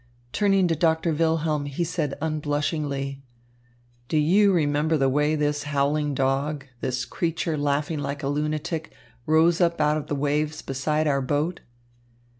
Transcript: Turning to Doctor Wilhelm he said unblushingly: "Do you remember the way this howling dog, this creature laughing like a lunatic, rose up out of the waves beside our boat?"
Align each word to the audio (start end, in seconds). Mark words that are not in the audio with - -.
Turning 0.33 0.67
to 0.67 0.75
Doctor 0.75 1.13
Wilhelm 1.13 1.67
he 1.67 1.83
said 1.83 2.17
unblushingly: 2.23 3.21
"Do 4.07 4.17
you 4.17 4.51
remember 4.51 4.97
the 4.97 5.07
way 5.09 5.35
this 5.35 5.61
howling 5.65 6.15
dog, 6.15 6.65
this 6.79 7.05
creature 7.05 7.55
laughing 7.55 7.99
like 7.99 8.23
a 8.23 8.27
lunatic, 8.27 8.91
rose 9.27 9.61
up 9.61 9.79
out 9.79 9.97
of 9.97 10.07
the 10.07 10.15
waves 10.15 10.63
beside 10.63 11.05
our 11.05 11.21
boat?" 11.21 11.59